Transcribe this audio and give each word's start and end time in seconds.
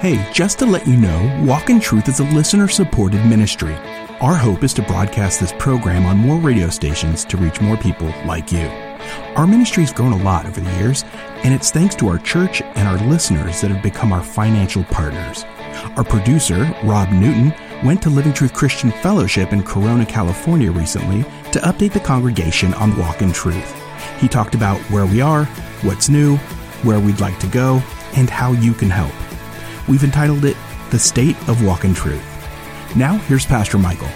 Hey, 0.00 0.30
just 0.32 0.58
to 0.58 0.66
let 0.66 0.86
you 0.86 0.96
know, 0.98 1.44
Walk 1.46 1.70
in 1.70 1.80
Truth 1.80 2.08
is 2.08 2.20
a 2.20 2.24
listener 2.24 2.68
supported 2.68 3.24
ministry. 3.24 3.74
Our 4.20 4.34
hope 4.34 4.62
is 4.62 4.74
to 4.74 4.82
broadcast 4.82 5.40
this 5.40 5.54
program 5.58 6.04
on 6.04 6.18
more 6.18 6.38
radio 6.38 6.68
stations 6.68 7.24
to 7.24 7.38
reach 7.38 7.62
more 7.62 7.78
people 7.78 8.08
like 8.26 8.52
you. 8.52 8.66
Our 9.34 9.46
ministry's 9.46 9.94
grown 9.94 10.12
a 10.12 10.22
lot 10.22 10.44
over 10.44 10.60
the 10.60 10.70
years, 10.76 11.04
and 11.42 11.54
it's 11.54 11.70
thanks 11.70 11.94
to 11.96 12.08
our 12.08 12.18
church 12.18 12.60
and 12.60 12.86
our 12.86 12.98
listeners 13.08 13.62
that 13.62 13.70
have 13.70 13.82
become 13.82 14.12
our 14.12 14.22
financial 14.22 14.84
partners. 14.84 15.44
Our 15.96 16.04
producer, 16.04 16.70
Rob 16.84 17.08
Newton, 17.10 17.54
went 17.82 18.02
to 18.02 18.10
Living 18.10 18.34
Truth 18.34 18.52
Christian 18.52 18.90
Fellowship 18.90 19.54
in 19.54 19.62
Corona, 19.62 20.04
California 20.04 20.70
recently 20.70 21.22
to 21.50 21.60
update 21.60 21.92
the 21.92 22.00
congregation 22.00 22.74
on 22.74 22.96
Walk 22.98 23.22
in 23.22 23.32
Truth. 23.32 23.74
He 24.18 24.28
talked 24.28 24.54
about 24.54 24.78
where 24.90 25.06
we 25.06 25.22
are, 25.22 25.46
what's 25.82 26.10
new, 26.10 26.36
where 26.82 27.00
we'd 27.00 27.20
like 27.20 27.38
to 27.40 27.46
go, 27.46 27.82
and 28.16 28.28
how 28.28 28.52
you 28.52 28.74
can 28.74 28.90
help. 28.90 29.12
We've 29.88 30.04
entitled 30.04 30.44
it 30.44 30.56
The 30.90 30.98
State 30.98 31.36
of 31.48 31.62
Walk 31.64 31.84
in 31.84 31.92
Truth. 31.94 32.22
Now, 32.96 33.18
here's 33.18 33.44
Pastor 33.44 33.76
Michael. 33.76 34.08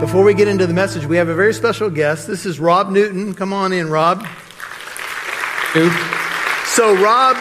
Before 0.00 0.24
we 0.24 0.32
get 0.32 0.48
into 0.48 0.66
the 0.66 0.72
message, 0.72 1.04
we 1.04 1.16
have 1.16 1.28
a 1.28 1.34
very 1.34 1.52
special 1.52 1.90
guest. 1.90 2.26
This 2.26 2.46
is 2.46 2.58
Rob 2.58 2.90
Newton. 2.90 3.34
Come 3.34 3.52
on 3.52 3.72
in, 3.72 3.90
Rob. 3.90 4.26
So, 6.64 6.96
Rob 6.96 7.36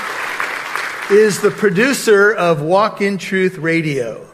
is 1.10 1.40
the 1.40 1.50
producer 1.50 2.34
of 2.34 2.62
Walk 2.62 3.02
in 3.02 3.18
Truth 3.18 3.58
Radio. 3.58 4.28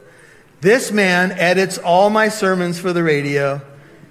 This 0.61 0.91
man 0.91 1.31
edits 1.33 1.77
all 1.77 2.09
my 2.09 2.29
sermons 2.29 2.79
for 2.79 2.91
the 2.91 3.03
radio. 3.03 3.61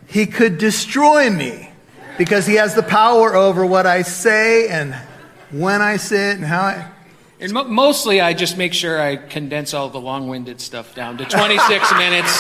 He 0.07 0.27
could 0.27 0.57
destroy 0.57 1.29
me 1.29 1.72
because 2.19 2.47
he 2.47 2.55
has 2.55 2.75
the 2.75 2.83
power 2.83 3.35
over 3.35 3.65
what 3.67 3.87
I 3.87 4.03
say 4.03 4.69
and 4.69 4.95
when 5.51 5.81
I 5.83 5.97
say 5.97 6.31
it 6.31 6.37
and 6.37 6.45
how 6.45 6.63
I. 6.63 6.89
And 7.41 7.53
mo- 7.53 7.65
mostly, 7.65 8.21
I 8.21 8.35
just 8.35 8.57
make 8.57 8.73
sure 8.73 9.01
I 9.01 9.17
condense 9.17 9.75
all 9.75 9.89
the 9.89 10.01
long-winded 10.01 10.61
stuff 10.61 10.95
down 10.95 11.19
to 11.19 11.25
26 11.25 11.93
minutes. 11.99 12.33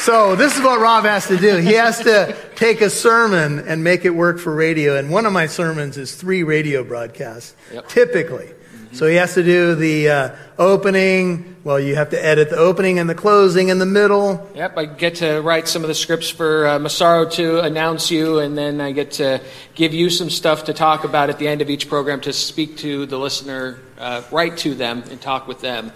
So 0.00 0.36
this 0.36 0.56
is 0.56 0.62
what 0.62 0.78
Rob 0.80 1.04
has 1.04 1.26
to 1.28 1.36
do. 1.36 1.56
He 1.56 1.72
has 1.72 1.98
to 2.00 2.36
take 2.54 2.80
a 2.80 2.90
sermon 2.90 3.60
and 3.66 3.82
make 3.82 4.04
it 4.04 4.10
work 4.10 4.38
for 4.38 4.54
radio. 4.54 4.96
And 4.96 5.10
one 5.10 5.26
of 5.26 5.32
my 5.32 5.46
sermons 5.46 5.96
is 5.96 6.14
three 6.14 6.42
radio 6.44 6.84
broadcasts, 6.84 7.54
Yep. 7.72 7.88
typically. 7.88 8.50
So 8.92 9.06
he 9.06 9.16
has 9.16 9.34
to 9.34 9.42
do 9.42 9.74
the 9.74 10.08
uh, 10.08 10.36
opening. 10.58 11.56
Well, 11.64 11.80
you 11.80 11.96
have 11.96 12.10
to 12.10 12.24
edit 12.24 12.50
the 12.50 12.56
opening 12.56 12.98
and 12.98 13.10
the 13.10 13.14
closing 13.14 13.70
and 13.70 13.80
the 13.80 13.86
middle. 13.86 14.48
Yep, 14.54 14.78
I 14.78 14.86
get 14.86 15.16
to 15.16 15.40
write 15.40 15.68
some 15.68 15.82
of 15.82 15.88
the 15.88 15.94
scripts 15.94 16.30
for 16.30 16.66
uh, 16.66 16.78
to 16.78 17.60
announce 17.60 18.10
you, 18.10 18.38
and 18.38 18.56
then 18.56 18.80
I 18.80 18.92
get 18.92 19.12
to 19.12 19.40
give 19.74 19.92
you 19.92 20.08
some 20.08 20.30
stuff 20.30 20.64
to 20.64 20.72
talk 20.72 21.04
about 21.04 21.28
at 21.28 21.38
the 21.38 21.48
end 21.48 21.62
of 21.62 21.70
each 21.70 21.88
program 21.88 22.20
to 22.22 22.32
speak 22.32 22.78
to 22.78 23.06
the 23.06 23.18
listener, 23.18 23.80
uh, 23.98 24.22
write 24.30 24.56
to 24.58 24.74
them, 24.74 25.02
and 25.10 25.20
talk 25.20 25.46
with 25.48 25.60
them. 25.60 25.92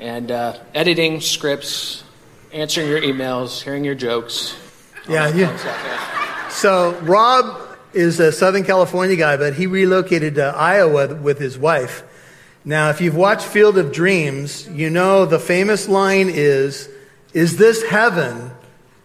And 0.00 0.30
uh, 0.30 0.58
editing 0.74 1.20
scripts, 1.20 2.04
answering 2.52 2.88
your 2.88 3.00
emails, 3.00 3.62
hearing 3.62 3.84
your 3.84 3.96
jokes. 3.96 4.56
Yeah, 5.08 5.28
you- 5.28 5.46
stuff, 5.46 5.64
yeah. 5.64 6.48
So 6.50 6.98
Rob 7.02 7.60
is 7.92 8.20
a 8.20 8.32
Southern 8.32 8.64
California 8.64 9.16
guy, 9.16 9.36
but 9.36 9.54
he 9.54 9.66
relocated 9.66 10.36
to 10.36 10.44
Iowa 10.44 11.14
with 11.14 11.38
his 11.38 11.58
wife. 11.58 12.02
Now, 12.64 12.90
if 12.90 13.00
you've 13.00 13.16
watched 13.16 13.46
Field 13.46 13.78
of 13.78 13.92
Dreams, 13.92 14.68
you 14.68 14.90
know 14.90 15.24
the 15.24 15.38
famous 15.38 15.88
line 15.88 16.28
is, 16.28 16.88
Is 17.32 17.56
this 17.56 17.82
heaven? 17.84 18.50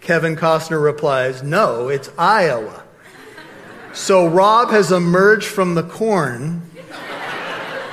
Kevin 0.01 0.35
Costner 0.35 0.83
replies, 0.83 1.43
No, 1.43 1.87
it's 1.87 2.09
Iowa. 2.17 2.83
So 3.93 4.27
Rob 4.27 4.71
has 4.71 4.91
emerged 4.91 5.45
from 5.47 5.75
the 5.75 5.83
corn 5.83 6.61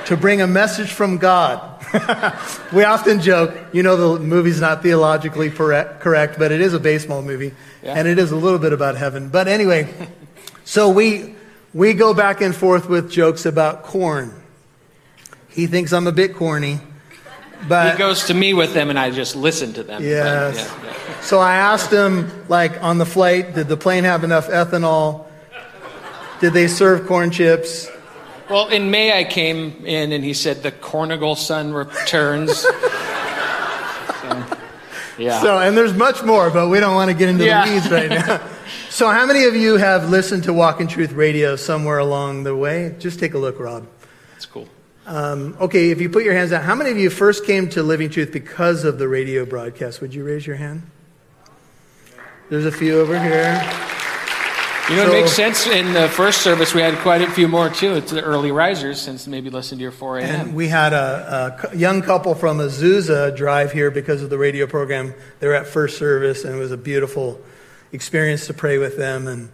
to 0.07 0.17
bring 0.17 0.41
a 0.41 0.47
message 0.47 0.91
from 0.91 1.17
God. 1.17 1.67
we 2.73 2.83
often 2.83 3.21
joke, 3.21 3.53
you 3.71 3.83
know, 3.83 4.15
the 4.17 4.19
movie's 4.23 4.59
not 4.59 4.81
theologically 4.81 5.49
correct, 5.51 6.39
but 6.39 6.51
it 6.51 6.59
is 6.59 6.73
a 6.73 6.79
baseball 6.79 7.21
movie, 7.21 7.53
Yeah. 7.83 7.93
and 7.95 8.07
it 8.07 8.17
is 8.17 8.31
a 8.31 8.35
little 8.35 8.59
bit 8.59 8.73
about 8.73 8.95
heaven. 8.97 9.29
But 9.29 9.47
anyway, 9.47 9.93
so 10.65 10.89
we 10.89 11.35
we 11.73 11.93
go 11.93 12.13
back 12.13 12.41
and 12.41 12.53
forth 12.55 12.89
with 12.89 13.11
jokes 13.11 13.45
about 13.45 13.83
corn. 13.83 14.33
He 15.51 15.67
thinks 15.67 15.91
I'm 15.93 16.07
a 16.07 16.11
bit 16.11 16.35
corny, 16.35 16.79
but 17.67 17.91
He 17.93 17.97
goes 17.97 18.25
to 18.25 18.33
me 18.33 18.53
with 18.53 18.73
them, 18.73 18.89
and 18.89 18.97
I 18.97 19.11
just 19.11 19.35
listen 19.35 19.73
to 19.73 19.83
them. 19.83 20.01
But, 20.01 20.07
Yes. 20.07 20.55
yeah, 20.57 20.83
yeah. 20.89 21.21
so 21.21 21.39
I 21.39 21.55
asked 21.55 21.91
him, 21.91 22.31
like 22.47 22.81
on 22.83 22.97
the 22.97 23.05
flight, 23.05 23.53
did 23.53 23.67
the 23.67 23.77
plane 23.77 24.03
have 24.05 24.23
enough 24.23 24.47
ethanol? 24.47 25.25
Did 26.39 26.53
they 26.53 26.67
serve 26.67 27.05
corn 27.07 27.29
chips? 27.31 27.87
Well, 28.49 28.67
in 28.69 28.89
May 28.91 29.17
I 29.17 29.23
came 29.23 29.85
in 29.85 30.11
and 30.11 30.23
he 30.23 30.33
said 30.33 30.63
the 30.63 30.71
Cornigal 30.71 31.37
son 31.37 31.73
returns. 31.73 32.65
So, 34.21 34.57
yeah. 35.17 35.41
So, 35.41 35.59
and 35.59 35.77
there's 35.77 35.93
much 35.93 36.23
more, 36.23 36.49
but 36.49 36.69
we 36.69 36.79
don't 36.79 36.95
want 36.95 37.11
to 37.11 37.15
get 37.15 37.29
into 37.29 37.45
Yeah. 37.45 37.65
the 37.65 37.73
weeds 37.73 37.91
right 37.91 38.09
now. 38.09 38.41
so, 38.89 39.09
how 39.09 39.25
many 39.25 39.43
of 39.43 39.55
you 39.55 39.75
have 39.77 40.09
listened 40.09 40.45
to 40.45 40.53
Walk 40.53 40.79
in 40.81 40.87
Truth 40.87 41.11
Radio 41.11 41.55
somewhere 41.55 41.97
along 41.99 42.43
the 42.43 42.55
way? 42.55 42.95
Just 42.97 43.19
take 43.19 43.33
a 43.33 43.37
look, 43.37 43.59
Rob. 43.59 43.85
That's 44.33 44.45
cool. 44.45 44.67
Um, 45.05 45.57
okay, 45.59 45.89
if 45.89 45.99
you 45.99 46.09
put 46.09 46.23
your 46.23 46.33
hands 46.33 46.51
out, 46.51 46.63
how 46.63 46.75
many 46.75 46.91
of 46.91 46.97
you 46.97 47.09
first 47.09 47.45
came 47.45 47.69
to 47.69 47.83
Living 47.83 48.09
Truth 48.09 48.31
because 48.31 48.83
of 48.83 48.99
the 48.99 49.07
radio 49.07 49.45
broadcast? 49.45 49.99
Would 50.01 50.13
you 50.13 50.23
raise 50.23 50.45
your 50.45 50.57
hand? 50.57 50.83
There's 52.49 52.65
a 52.65 52.71
few 52.71 52.99
over 52.99 53.17
here. 53.19 53.61
You 54.89 54.97
know, 54.97 55.05
So- 55.05 55.11
it 55.11 55.21
makes 55.21 55.31
sense. 55.33 55.67
In 55.67 55.93
the 55.93 56.09
first 56.09 56.41
service, 56.41 56.73
we 56.73 56.81
had 56.81 56.97
quite 56.99 57.21
a 57.21 57.29
few 57.31 57.47
more 57.47 57.69
too. 57.69 57.93
It's 57.93 58.11
the 58.11 58.21
early 58.21 58.51
risers, 58.51 58.99
since 59.01 59.25
maybe 59.25 59.49
listened 59.49 59.79
to 59.79 59.83
your 59.83 59.91
4 59.91 60.19
a.m. 60.19 60.41
And 60.47 60.55
we 60.55 60.67
had 60.67 60.91
a, 60.93 61.57
a 61.71 61.75
young 61.77 62.01
couple 62.01 62.35
from 62.35 62.57
Azusa 62.57 63.35
drive 63.35 63.71
here 63.71 63.89
because 63.89 64.21
of 64.21 64.29
the 64.29 64.37
radio 64.37 64.67
program. 64.67 65.13
They 65.39 65.47
were 65.47 65.53
at 65.53 65.67
first 65.67 65.97
service, 65.97 66.43
and 66.43 66.55
it 66.55 66.59
was 66.59 66.71
a 66.71 66.77
beautiful 66.77 67.39
experience 67.93 68.47
to 68.47 68.53
pray 68.53 68.77
with 68.77 68.97
them. 68.97 69.27
And 69.27 69.49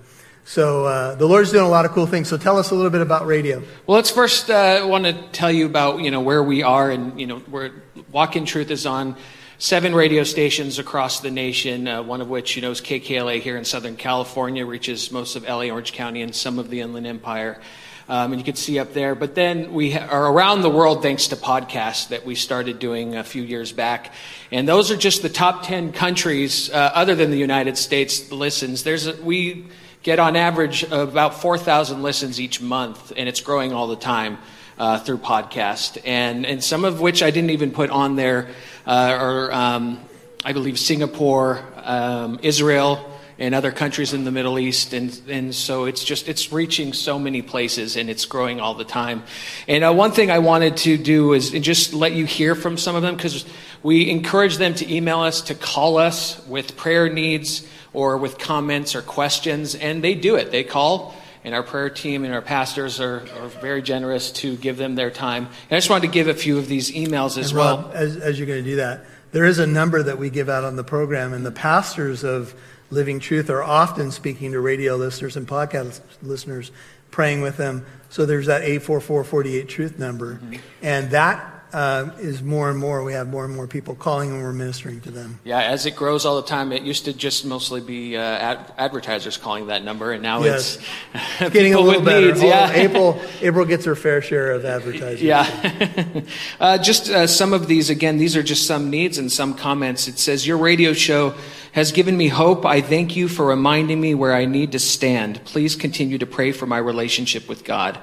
so 0.48 0.86
uh, 0.86 1.16
the 1.16 1.26
Lord's 1.26 1.52
doing 1.52 1.66
a 1.66 1.70
lot 1.70 1.84
of 1.84 1.92
cool 1.92 2.08
things. 2.08 2.30
So 2.30 2.38
tell 2.38 2.58
us 2.58 2.72
a 2.72 2.76
little 2.76 2.90
bit 2.90 3.02
about 3.02 3.28
radio. 3.28 3.62
Well, 3.86 3.98
let's 3.98 4.10
first 4.10 4.50
uh, 4.50 4.88
want 4.88 5.04
to 5.04 5.12
tell 5.34 5.52
you 5.52 5.66
about 5.66 6.00
you 6.00 6.10
know 6.10 6.22
where 6.22 6.42
we 6.42 6.64
are, 6.64 6.90
and 6.90 7.20
you 7.20 7.28
know 7.28 7.40
where 7.40 7.74
Walk 8.14 8.38
in 8.38 8.46
Truth 8.46 8.72
is 8.72 8.86
on 8.86 9.18
seven 9.58 9.94
radio 9.94 10.24
stations 10.24 10.80
across 10.80 11.20
the 11.20 11.32
nation. 11.32 11.86
Uh, 11.86 12.02
one 12.02 12.22
of 12.22 12.30
which 12.30 12.56
you 12.56 12.62
know 12.62 12.72
is 12.72 12.80
KKLA 12.80 13.42
here 13.42 13.58
in 13.58 13.66
Southern 13.66 13.98
California, 13.98 14.66
reaches 14.66 15.12
most 15.12 15.36
of 15.36 15.44
LA, 15.44 15.66
Orange 15.66 15.92
County, 15.92 16.22
and 16.22 16.34
some 16.34 16.60
of 16.60 16.70
the 16.70 16.80
Inland 16.80 17.08
Empire. 17.08 17.60
Um, 18.08 18.32
and 18.32 18.40
you 18.40 18.46
can 18.46 18.56
see 18.56 18.80
up 18.80 18.94
there. 18.94 19.16
But 19.16 19.36
then 19.36 19.74
we 19.74 19.98
are 19.98 20.32
around 20.32 20.62
the 20.62 20.70
world 20.70 21.02
thanks 21.02 21.28
to 21.28 21.36
podcasts 21.36 22.08
that 22.08 22.26
we 22.26 22.36
started 22.36 22.80
doing 22.80 23.18
a 23.18 23.24
few 23.26 23.44
years 23.44 23.74
back. 23.74 24.14
And 24.50 24.66
those 24.66 24.92
are 24.92 24.96
just 24.96 25.24
the 25.24 25.30
top 25.30 25.64
10 25.64 25.92
countries, 25.92 26.72
uh, 26.72 26.92
other 26.94 27.16
than 27.16 27.32
the 27.32 27.38
United 27.38 27.78
States, 27.78 28.32
listens. 28.32 28.84
There's 28.84 29.08
a, 29.08 29.22
we 29.22 29.66
get 30.08 30.20
on 30.20 30.38
average 30.38 30.84
about 30.84 31.42
4,000 31.42 32.02
listens 32.02 32.40
each 32.40 32.62
month, 32.62 33.12
and 33.18 33.28
it's 33.28 33.42
growing 33.42 33.74
all 33.74 33.88
the 33.88 33.98
time. 33.98 34.38
Uh, 34.80 35.00
through 35.00 35.18
podcast, 35.18 35.98
and 36.06 36.46
and 36.46 36.64
some 36.64 36.86
of 36.86 37.02
which 37.02 37.24
I 37.24 37.32
didn't 37.32 37.50
even 37.50 37.72
put 37.72 37.90
on 37.90 38.16
there 38.16 38.50
uh, 38.86 39.18
are 39.20 39.52
um, 39.52 40.00
I 40.46 40.54
believe 40.54 40.78
Singapore, 40.78 41.66
um, 41.78 42.38
Israel, 42.44 43.12
and 43.40 43.56
other 43.56 43.72
countries 43.72 44.14
in 44.14 44.24
the 44.24 44.30
Middle 44.30 44.60
East, 44.60 44.94
and 44.94 45.20
and 45.28 45.56
so 45.56 45.86
it's 45.86 46.04
just 46.04 46.28
it's 46.28 46.54
reaching 46.54 46.94
so 46.94 47.18
many 47.18 47.42
places, 47.42 47.98
and 47.98 48.08
it's 48.08 48.26
growing 48.26 48.60
all 48.60 48.76
the 48.76 48.86
time. 48.86 49.24
And 49.68 49.84
uh, 49.84 49.94
one 49.94 50.12
thing 50.12 50.30
I 50.30 50.38
wanted 50.38 50.78
to 50.78 50.96
do 50.96 51.34
is 51.34 51.50
just 51.50 51.96
let 51.96 52.14
you 52.14 52.26
hear 52.26 52.54
from 52.54 52.78
some 52.78 52.96
of 52.96 53.02
them 53.02 53.16
because 53.16 53.46
we 53.84 54.10
encourage 54.10 54.58
them 54.58 54.74
to 54.76 54.94
email 54.94 55.20
us, 55.20 55.42
to 55.44 55.56
call 55.56 55.98
us 55.98 56.46
with 56.48 56.76
prayer 56.78 57.10
needs 57.10 57.68
or 57.94 58.18
with 58.18 58.38
comments 58.38 58.96
or 58.96 59.02
questions, 59.02 59.76
and 59.76 60.04
they 60.04 60.14
do 60.16 60.36
it. 60.36 60.52
They 60.52 60.64
call. 60.64 61.16
And 61.44 61.56
our 61.56 61.64
prayer 61.64 61.90
team 61.90 62.26
and 62.26 62.34
our 62.34 62.42
pastors 62.42 63.00
are, 63.00 63.26
are 63.40 63.48
very 63.62 63.82
generous 63.82 64.32
to 64.34 64.58
give 64.58 64.76
them 64.76 64.96
their 64.96 65.10
time. 65.10 65.46
And 65.46 65.72
I 65.72 65.78
just 65.78 65.90
wanted 65.90 66.08
to 66.08 66.12
give 66.14 66.28
a 66.28 66.34
few 66.34 66.58
of 66.58 66.68
these 66.68 66.92
emails 66.92 67.38
as 67.38 67.52
And 67.52 67.60
well. 67.60 67.92
As, 67.94 68.18
as 68.18 68.38
you're 68.38 68.48
going 68.48 68.64
to 68.64 68.70
do 68.70 68.76
that, 68.78 69.06
there 69.32 69.46
is 69.46 69.58
a 69.58 69.68
number 69.68 70.04
that 70.04 70.18
we 70.18 70.30
give 70.30 70.50
out 70.50 70.66
on 70.66 70.76
the 70.76 70.84
program, 70.84 71.32
and 71.32 71.46
the 71.46 71.52
pastors 71.52 72.26
of 72.26 72.54
Living 72.90 73.20
Truth 73.22 73.50
are 73.50 73.64
often 73.64 74.12
speaking 74.12 74.52
to 74.52 74.60
radio 74.60 74.98
listeners 74.98 75.38
and 75.38 75.48
podcast 75.48 76.02
listeners, 76.22 76.72
praying 77.12 77.40
with 77.42 77.56
them. 77.56 77.86
So 78.10 78.26
there's 78.26 78.48
that 78.48 78.64
844-48 78.64 79.68
truth 79.70 79.98
number, 80.00 80.36
Mm-hmm. 80.36 80.56
and 80.82 81.12
that 81.12 81.57
uh, 81.74 82.10
is 82.20 82.42
more 82.42 82.70
and 82.70 82.80
more. 82.80 83.04
We 83.04 83.14
have 83.14 83.28
more 83.28 83.46
and 83.46 83.56
more 83.56 83.68
people 83.68 83.96
calling, 83.96 84.32
and 84.32 84.42
we're 84.42 84.54
ministering 84.54 85.02
to 85.02 85.12
them. 85.12 85.40
Yeah, 85.44 85.60
as 85.62 85.86
it 85.86 85.96
grows 85.96 86.26
all 86.26 86.42
the 86.42 86.48
time, 86.48 86.72
it 86.72 86.84
used 86.84 87.06
to 87.06 87.14
just 87.14 87.46
mostly 87.46 87.82
be 87.82 88.16
uh, 88.18 88.22
ad- 88.22 88.74
advertisers 88.78 89.38
calling 89.38 89.68
that 89.68 89.84
number, 89.84 90.12
and 90.12 90.24
now 90.24 90.44
Yes. 90.44 90.78
it's 91.14 91.54
Getting 91.54 91.74
a 91.74 91.78
people 91.78 91.84
little 91.84 92.02
with 92.02 92.06
better. 92.06 92.28
needs. 92.28 92.42
Yeah, 92.44 92.72
April, 92.74 93.22
April 93.42 93.66
gets 93.66 93.86
her 93.86 93.96
fair 93.96 94.22
share 94.22 94.52
of 94.52 94.66
advertising. 94.66 95.28
yeah. 95.28 96.22
uh, 96.60 96.78
just 96.78 97.10
uh, 97.10 97.28
some 97.28 97.54
of 97.54 97.68
these 97.68 97.90
again. 97.90 98.18
These 98.18 98.36
are 98.36 98.44
just 98.44 98.66
some 98.68 98.90
needs 98.90 99.18
and 99.18 99.32
some 99.32 99.54
comments. 99.54 100.08
It 100.08 100.20
says 100.20 100.46
your 100.48 100.58
radio 100.58 100.94
show 100.94 101.36
has 101.74 101.92
given 101.92 102.18
me 102.18 102.28
hope. 102.28 102.66
I 102.66 102.82
thank 102.82 103.16
you 103.16 103.28
for 103.28 103.46
reminding 103.46 104.02
me 104.02 104.16
where 104.16 104.34
I 104.34 104.46
need 104.46 104.72
to 104.72 104.80
stand. 104.80 105.44
Please 105.46 105.76
continue 105.76 106.18
to 106.18 106.26
pray 106.26 106.52
for 106.52 106.66
my 106.66 106.78
relationship 106.78 107.48
with 107.48 107.64
God. 107.64 108.00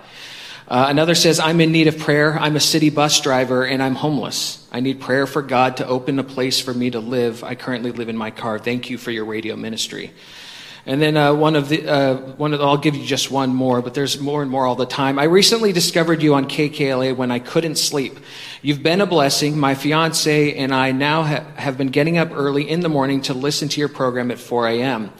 Uh, 0.66 0.86
another 0.88 1.14
says, 1.14 1.40
I'm 1.40 1.60
in 1.60 1.72
need 1.72 1.88
of 1.88 1.98
prayer. 1.98 2.38
I'm 2.38 2.56
a 2.56 2.60
city 2.60 2.88
bus 2.88 3.20
driver 3.20 3.66
and 3.66 3.82
I'm 3.82 3.94
homeless. 3.94 4.66
I 4.72 4.80
need 4.80 5.00
prayer 5.00 5.26
for 5.26 5.42
God 5.42 5.76
to 5.76 5.86
open 5.86 6.18
a 6.18 6.24
place 6.24 6.58
for 6.58 6.72
me 6.72 6.90
to 6.90 7.00
live. 7.00 7.44
I 7.44 7.54
currently 7.54 7.92
live 7.92 8.08
in 8.08 8.16
my 8.16 8.30
car. 8.30 8.58
Thank 8.58 8.88
you 8.88 8.96
for 8.96 9.10
your 9.10 9.26
radio 9.26 9.56
ministry. 9.56 10.12
And 10.86 11.00
then 11.00 11.16
uh, 11.16 11.32
one 11.32 11.56
of 11.56 11.70
the 11.70 11.88
uh, 11.88 12.14
one 12.36 12.52
of 12.52 12.58
the, 12.58 12.64
I'll 12.66 12.76
give 12.76 12.94
you 12.94 13.06
just 13.06 13.30
one 13.30 13.54
more, 13.54 13.80
but 13.80 13.94
there's 13.94 14.20
more 14.20 14.42
and 14.42 14.50
more 14.50 14.66
all 14.66 14.74
the 14.74 14.84
time. 14.84 15.18
I 15.18 15.24
recently 15.24 15.72
discovered 15.72 16.22
you 16.22 16.34
on 16.34 16.46
KKLA 16.46 17.16
when 17.16 17.30
I 17.30 17.38
couldn't 17.38 17.76
sleep. 17.76 18.18
You've 18.60 18.82
been 18.82 19.00
a 19.00 19.06
blessing. 19.06 19.58
My 19.58 19.74
fiance 19.74 20.54
and 20.54 20.74
I 20.74 20.92
now 20.92 21.22
ha- 21.22 21.44
have 21.56 21.78
been 21.78 21.88
getting 21.88 22.18
up 22.18 22.32
early 22.32 22.68
in 22.68 22.80
the 22.80 22.90
morning 22.90 23.22
to 23.22 23.34
listen 23.34 23.70
to 23.70 23.80
your 23.80 23.88
program 23.88 24.30
at 24.30 24.38
4 24.38 24.68
a.m. 24.68 25.10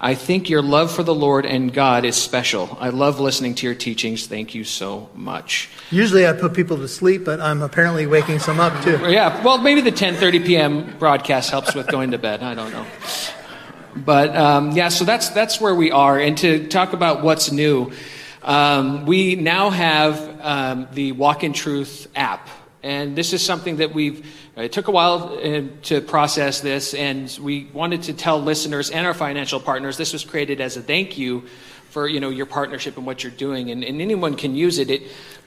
I 0.00 0.14
think 0.14 0.48
your 0.48 0.62
love 0.62 0.92
for 0.92 1.02
the 1.02 1.14
Lord 1.14 1.44
and 1.44 1.72
God 1.72 2.04
is 2.04 2.14
special. 2.14 2.76
I 2.80 2.90
love 2.90 3.18
listening 3.18 3.56
to 3.56 3.66
your 3.66 3.74
teachings. 3.74 4.28
Thank 4.28 4.54
you 4.54 4.62
so 4.62 5.08
much. 5.14 5.68
Usually 5.90 6.24
I 6.24 6.32
put 6.34 6.54
people 6.54 6.76
to 6.76 6.86
sleep, 6.86 7.24
but 7.24 7.40
I'm 7.40 7.62
apparently 7.62 8.06
waking 8.06 8.38
some 8.38 8.60
up 8.60 8.80
too. 8.84 8.98
Yeah, 9.10 9.42
well, 9.42 9.58
maybe 9.58 9.80
the 9.80 9.90
10:30 9.90 10.46
p.m. 10.46 10.98
broadcast 10.98 11.50
helps 11.50 11.74
with 11.74 11.88
going 11.88 12.12
to 12.12 12.18
bed. 12.18 12.42
I 12.44 12.54
don't 12.54 12.70
know. 12.70 12.86
But 13.96 14.36
um, 14.36 14.72
yeah, 14.72 14.88
so 14.88 15.04
that's 15.04 15.30
that's 15.30 15.60
where 15.60 15.74
we 15.74 15.90
are. 15.90 16.18
And 16.18 16.38
to 16.38 16.68
talk 16.68 16.92
about 16.92 17.22
what's 17.22 17.50
new, 17.50 17.90
um, 18.42 19.04
we 19.04 19.34
now 19.34 19.70
have 19.70 20.40
um, 20.40 20.88
the 20.92 21.12
Walk 21.12 21.42
in 21.42 21.52
Truth 21.52 22.06
app, 22.14 22.48
and 22.82 23.16
this 23.16 23.32
is 23.32 23.44
something 23.44 23.76
that 23.76 23.92
we've. 23.92 24.26
It 24.56 24.72
took 24.72 24.88
a 24.88 24.90
while 24.90 25.38
uh, 25.38 25.62
to 25.84 26.00
process 26.00 26.60
this, 26.60 26.94
and 26.94 27.36
we 27.42 27.68
wanted 27.72 28.04
to 28.04 28.12
tell 28.12 28.40
listeners 28.40 28.90
and 28.90 29.06
our 29.06 29.14
financial 29.14 29.60
partners 29.60 29.96
this 29.96 30.12
was 30.12 30.24
created 30.24 30.60
as 30.60 30.76
a 30.76 30.82
thank 30.82 31.18
you 31.18 31.44
for 31.90 32.06
you 32.06 32.20
know 32.20 32.30
your 32.30 32.46
partnership 32.46 32.96
and 32.96 33.06
what 33.06 33.22
you're 33.22 33.32
doing, 33.32 33.70
and, 33.70 33.84
and 33.84 34.00
anyone 34.00 34.36
can 34.36 34.54
use 34.54 34.78
it. 34.78 34.90
It 34.90 35.02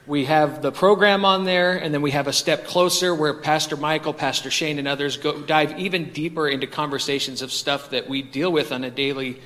we 0.07 0.25
have 0.25 0.63
the 0.63 0.71
program 0.71 1.25
on 1.25 1.45
there, 1.45 1.77
and 1.77 1.93
then 1.93 2.01
we 2.01 2.11
have 2.11 2.27
a 2.27 2.33
step 2.33 2.65
closer 2.65 3.13
where 3.13 3.35
Pastor 3.35 3.77
Michael, 3.77 4.13
Pastor 4.13 4.49
Shane, 4.49 4.79
and 4.79 4.87
others 4.87 5.17
go 5.17 5.41
dive 5.41 5.77
even 5.79 6.11
deeper 6.11 6.49
into 6.49 6.65
conversations 6.65 7.43
of 7.43 7.51
stuff 7.51 7.91
that 7.91 8.09
we 8.09 8.23
deal 8.23 8.51
with 8.51 8.71
on 8.71 8.83
a 8.83 8.89
daily 8.89 9.39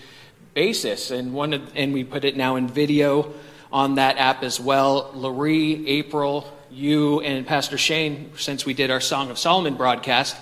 basis. 0.53 1.11
And 1.11 1.33
one, 1.33 1.53
of, 1.53 1.71
and 1.75 1.93
we 1.93 2.05
put 2.05 2.23
it 2.23 2.37
now 2.37 2.55
in 2.55 2.69
video 2.69 3.33
on 3.71 3.95
that 3.95 4.17
app 4.17 4.43
as 4.43 4.57
well. 4.57 5.11
Laurie, 5.13 5.85
April, 5.87 6.49
you, 6.75 7.21
and 7.21 7.47
Pastor 7.47 7.77
Shane, 7.77 8.31
since 8.37 8.65
we 8.65 8.73
did 8.73 8.91
our 8.91 9.01
Song 9.01 9.31
of 9.31 9.37
Solomon 9.37 9.75
broadcast, 9.75 10.35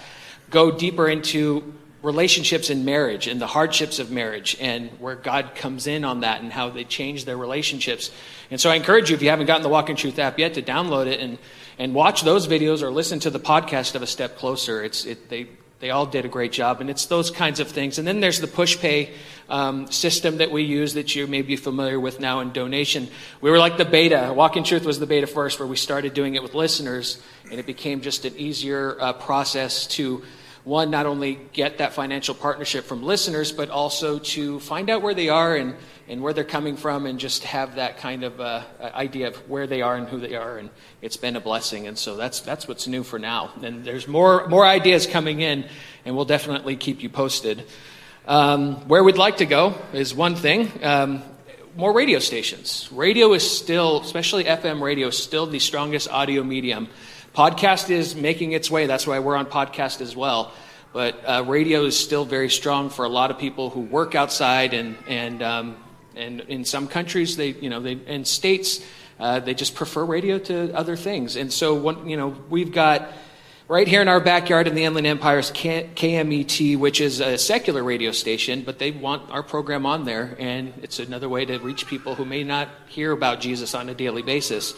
go 0.50 0.71
deeper 0.71 1.07
into 1.07 1.74
relationships 2.01 2.69
in 2.69 2.83
marriage 2.83 3.27
and 3.27 3.39
the 3.39 3.47
hardships 3.47 3.97
of 3.97 4.12
marriage 4.12 4.57
and 4.59 4.89
where 5.00 5.15
God 5.15 5.56
comes 5.56 5.88
in 5.88 6.03
on 6.03 6.19
that 6.19 6.41
and 6.41 6.51
how 6.51 6.69
they 6.69 6.83
change 6.83 7.24
their 7.24 7.38
relationships. 7.38 8.12
And 8.51 8.59
so 8.59 8.69
I 8.69 8.75
encourage 8.75 9.09
you, 9.09 9.15
if 9.15 9.21
you 9.21 9.30
haven't 9.30 9.45
gotten 9.45 9.63
the 9.63 9.69
Walk 9.69 9.89
in 9.89 9.95
Truth 9.95 10.19
app 10.19 10.38
yet, 10.38 10.56
to 10.56 10.62
download 10.62 11.07
it 11.07 11.21
and, 11.21 11.38
and 11.77 11.94
watch 11.95 12.21
those 12.21 12.45
videos 12.45 12.81
or 12.81 12.91
listen 12.91 13.19
to 13.21 13.30
the 13.30 13.39
podcast 13.39 13.95
of 13.95 14.01
A 14.01 14.07
Step 14.07 14.38
Closer. 14.38 14.83
It's, 14.83 15.06
it, 15.06 15.30
they, 15.30 15.47
they 15.79 15.89
all 15.89 16.05
did 16.05 16.23
a 16.23 16.29
great 16.29 16.51
job, 16.51 16.81
and 16.81 16.89
it's 16.89 17.07
those 17.07 17.29
kinds 17.29 17.59
of 17.59 17.67
things. 17.67 17.99
And 17.99 18.07
then 18.07 18.19
there's 18.19 18.39
the 18.39 18.47
Pushpay 18.47 19.09
um, 19.49 19.91
system 19.91 20.37
that 20.37 20.49
we 20.49 20.63
use 20.63 20.93
that 20.93 21.15
you 21.15 21.27
may 21.27 21.41
be 21.41 21.55
familiar 21.55 21.99
with 21.99 22.19
now 22.19 22.39
in 22.39 22.51
donation. 22.53 23.09
We 23.41 23.51
were 23.51 23.59
like 23.59 23.77
the 23.77 23.85
beta. 23.85 24.31
Walk 24.35 24.55
in 24.55 24.63
Truth 24.63 24.85
was 24.85 24.99
the 24.99 25.07
beta 25.07 25.27
first, 25.27 25.59
where 25.59 25.67
we 25.67 25.75
started 25.75 26.13
doing 26.13 26.35
it 26.35 26.43
with 26.43 26.53
listeners, 26.53 27.21
and 27.49 27.59
it 27.59 27.65
became 27.65 28.01
just 28.01 28.23
an 28.23 28.33
easier 28.37 28.97
uh, 28.99 29.13
process 29.13 29.85
to 29.87 30.23
one, 30.63 30.89
not 30.89 31.06
only 31.06 31.39
get 31.51 31.80
that 31.80 31.94
financial 31.94 32.33
partnership 32.33 32.86
from 32.86 33.04
listeners, 33.04 33.51
but 33.51 33.69
also 33.69 34.19
to 34.19 34.60
find 34.62 34.89
out 34.89 35.01
where 35.01 35.13
they 35.13 35.27
are 35.27 35.56
and, 35.56 35.75
and 36.07 36.21
where 36.21 36.31
they're 36.31 36.45
coming 36.45 36.77
from 36.77 37.06
and 37.06 37.19
just 37.19 37.44
have 37.44 37.75
that 37.75 37.98
kind 37.98 38.24
of 38.24 38.39
uh, 38.39 38.63
idea 38.81 39.27
of 39.27 39.36
where 39.50 39.68
they 39.68 39.81
are 39.81 39.95
and 39.95 40.07
who 40.07 40.19
they 40.19 40.36
are. 40.36 40.57
And 40.57 40.69
it's 41.01 41.18
been 41.18 41.36
a 41.36 41.42
blessing. 41.42 41.88
And 41.88 41.98
so 41.98 42.15
that's, 42.15 42.39
that's 42.39 42.65
what's 42.68 42.88
new 42.88 43.04
for 43.04 43.19
now. 43.19 43.51
And 43.62 43.83
there's 43.83 44.07
more, 44.07 44.48
more 44.48 44.65
ideas 44.65 45.06
coming 45.06 45.42
in, 45.42 45.65
and 46.06 46.15
we'll 46.15 46.25
definitely 46.25 46.77
keep 46.77 47.04
you 47.04 47.09
posted. 47.09 47.66
Um, 48.25 48.88
where 48.88 49.04
we'd 49.04 49.18
like 49.18 49.38
to 49.38 49.45
go 49.45 49.75
is 49.92 50.16
one 50.16 50.36
thing. 50.36 50.71
Um, 50.81 51.24
more 51.75 51.92
radio 51.92 52.19
stations. 52.19 52.88
Radio 52.92 53.33
is 53.33 53.50
still, 53.50 54.00
especially 54.01 54.45
FM 54.45 54.81
radio, 54.81 55.09
still 55.09 55.45
the 55.45 55.59
strongest 55.59 56.09
audio 56.09 56.44
medium. 56.44 56.88
Podcast 57.35 57.89
is 57.89 58.15
making 58.15 58.51
its 58.51 58.69
way. 58.69 58.85
That's 58.85 59.07
why 59.07 59.18
we're 59.18 59.35
on 59.35 59.47
podcast 59.47 60.01
as 60.01 60.15
well. 60.15 60.53
But 60.94 61.19
uh, 61.25 61.44
radio 61.47 61.85
is 61.85 61.97
still 61.97 62.25
very 62.25 62.50
strong 62.50 62.91
for 62.91 63.06
a 63.06 63.09
lot 63.09 63.31
of 63.31 63.39
people 63.39 63.71
who 63.71 63.80
work 63.80 64.13
outside, 64.13 64.75
and 64.75 64.95
and 65.07 65.41
um, 65.41 65.77
and 66.15 66.41
in 66.41 66.63
some 66.63 66.88
countries, 66.88 67.35
they 67.35 67.47
you 67.47 67.71
know 67.71 67.80
they 67.80 68.00
and 68.06 68.27
states 68.27 68.85
uh, 69.19 69.39
they 69.39 69.56
just 69.56 69.74
prefer 69.74 70.06
radio 70.06 70.38
to 70.38 70.71
other 70.75 70.95
things. 70.95 71.35
And 71.35 71.51
so 71.51 72.06
you 72.06 72.18
know 72.18 72.38
we've 72.51 72.71
got 72.71 73.12
right 73.68 73.88
here 73.88 74.03
in 74.03 74.07
our 74.07 74.19
backyard 74.19 74.68
in 74.68 74.75
the 74.75 74.83
Inland 74.83 75.07
Empire 75.07 75.39
is 75.39 75.50
KMET, 75.50 76.77
which 76.77 77.01
is 77.01 77.19
a 77.19 77.39
secular 77.39 77.83
radio 77.83 78.12
station, 78.12 78.62
but 78.62 78.77
they 78.77 78.91
want 78.91 79.31
our 79.31 79.41
program 79.41 79.88
on 79.88 80.06
there, 80.06 80.35
and 80.38 80.71
it's 80.83 81.00
another 81.00 81.30
way 81.30 81.45
to 81.45 81.57
reach 81.57 81.88
people 81.88 82.13
who 82.13 82.25
may 82.25 82.44
not 82.44 82.69
hear 82.89 83.12
about 83.12 83.39
Jesus 83.39 83.74
on 83.74 83.89
a 83.89 83.95
daily 83.95 84.21
basis. 84.21 84.75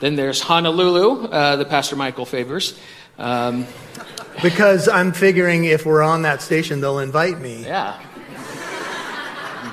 Then 0.00 0.16
there's 0.16 0.40
Honolulu, 0.40 1.24
uh, 1.26 1.56
the 1.56 1.64
Pastor 1.64 1.96
Michael 1.96 2.24
favors. 2.24 2.78
Um, 3.18 3.66
because 4.42 4.88
I'm 4.88 5.12
figuring 5.12 5.64
if 5.64 5.84
we're 5.84 6.02
on 6.02 6.22
that 6.22 6.40
station, 6.40 6.80
they'll 6.80 7.00
invite 7.00 7.40
me. 7.40 7.64
Yeah. 7.64 8.00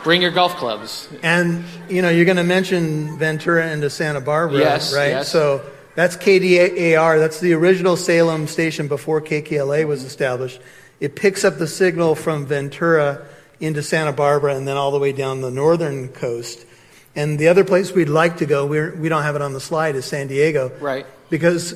Bring 0.03 0.21
your 0.21 0.31
golf 0.31 0.55
clubs. 0.55 1.09
And, 1.23 1.63
you 1.89 2.01
know, 2.01 2.09
you're 2.09 2.25
going 2.25 2.37
to 2.37 2.43
mention 2.43 3.17
Ventura 3.17 3.71
into 3.71 3.89
Santa 3.89 4.21
Barbara, 4.21 4.59
yes, 4.59 4.95
right? 4.95 5.09
Yes. 5.09 5.31
So 5.31 5.63
that's 5.95 6.17
KDAR. 6.17 7.19
That's 7.19 7.39
the 7.39 7.53
original 7.53 7.95
Salem 7.95 8.47
station 8.47 8.87
before 8.87 9.21
KKLA 9.21 9.87
was 9.87 10.03
established. 10.03 10.59
It 10.99 11.15
picks 11.15 11.43
up 11.43 11.57
the 11.57 11.67
signal 11.67 12.15
from 12.15 12.45
Ventura 12.45 13.25
into 13.59 13.81
Santa 13.81 14.11
Barbara 14.11 14.55
and 14.55 14.67
then 14.67 14.77
all 14.77 14.91
the 14.91 14.99
way 14.99 15.11
down 15.11 15.41
the 15.41 15.51
northern 15.51 16.09
coast. 16.09 16.64
And 17.15 17.39
the 17.39 17.47
other 17.47 17.63
place 17.63 17.93
we'd 17.93 18.09
like 18.09 18.37
to 18.37 18.45
go, 18.45 18.65
we're, 18.65 18.95
we 18.95 19.07
don't 19.07 19.23
have 19.23 19.35
it 19.35 19.41
on 19.41 19.53
the 19.53 19.61
slide, 19.61 19.95
is 19.95 20.05
San 20.05 20.27
Diego. 20.27 20.71
Right. 20.81 21.05
Because 21.29 21.75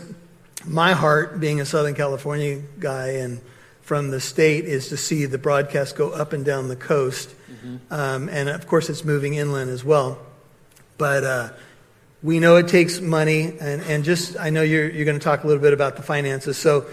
my 0.65 0.91
heart, 0.94 1.39
being 1.39 1.62
a 1.62 1.65
Southern 1.65 1.95
California 1.95 2.62
guy 2.80 3.12
and 3.12 3.39
from 3.81 4.12
the 4.12 4.19
state, 4.19 4.65
is 4.65 4.89
to 4.89 4.97
see 4.97 5.25
the 5.25 5.38
broadcast 5.38 5.95
go 5.95 6.09
up 6.09 6.33
and 6.33 6.44
down 6.44 6.68
the 6.68 6.75
coast. 6.75 7.30
Mm-hmm. 7.51 7.94
Um, 7.94 8.30
and 8.30 8.50
of 8.50 8.68
course, 8.68 8.89
it's 8.89 9.06
moving 9.06 9.36
inland 9.36 9.69
as 9.69 9.83
well. 9.83 10.19
But 10.98 11.24
uh, 11.24 11.50
we 12.22 12.39
know 12.39 12.58
it 12.58 12.67
takes 12.67 13.00
money, 13.00 13.53
and, 13.60 13.81
and 13.84 14.03
just 14.03 14.38
I 14.38 14.50
know 14.50 14.62
you're, 14.62 14.89
you're 14.89 15.05
going 15.05 15.17
to 15.17 15.24
talk 15.24 15.46
a 15.46 15.48
little 15.48 15.63
bit 15.63 15.72
about 15.72 15.96
the 15.96 16.03
finances. 16.03 16.58
So 16.58 16.86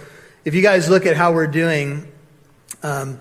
if 0.44 0.54
you 0.54 0.62
guys 0.62 0.88
look 0.88 1.04
at 1.06 1.16
how 1.16 1.32
we're 1.32 1.48
doing, 1.48 2.06
um, 2.84 3.18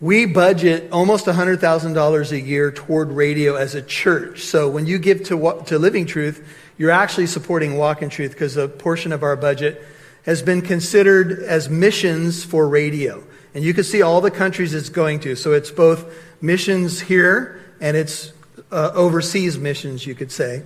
we 0.00 0.26
budget 0.26 0.92
almost 0.92 1.26
$100,000 1.26 2.32
a 2.32 2.40
year 2.40 2.70
toward 2.70 3.10
radio 3.10 3.56
as 3.56 3.74
a 3.74 3.82
church. 3.82 4.44
So 4.44 4.68
when 4.68 4.86
you 4.86 4.98
give 4.98 5.24
to, 5.24 5.62
to 5.66 5.78
Living 5.78 6.06
Truth, 6.06 6.46
you're 6.76 6.92
actually 6.92 7.26
supporting 7.26 7.76
Walk 7.76 8.02
in 8.02 8.08
Truth 8.08 8.32
because 8.32 8.56
a 8.56 8.68
portion 8.68 9.12
of 9.12 9.24
our 9.24 9.34
budget 9.34 9.84
has 10.24 10.42
been 10.42 10.62
considered 10.62 11.42
as 11.42 11.68
missions 11.68 12.44
for 12.44 12.68
radio. 12.68 13.24
And 13.54 13.64
you 13.64 13.74
can 13.74 13.82
see 13.82 14.02
all 14.02 14.20
the 14.20 14.30
countries 14.30 14.72
it's 14.72 14.88
going 14.88 15.20
to. 15.20 15.34
So 15.34 15.52
it's 15.52 15.70
both 15.70 16.14
missions 16.40 17.00
here 17.00 17.60
and 17.80 17.96
it's 17.96 18.32
uh, 18.70 18.92
overseas 18.94 19.58
missions, 19.58 20.06
you 20.06 20.14
could 20.14 20.30
say. 20.30 20.62